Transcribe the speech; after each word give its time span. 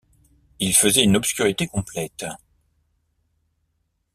Il 0.59 0.73
faisait 0.75 1.03
une 1.03 1.15
obscurité 1.15 1.67
complète. 1.67 2.25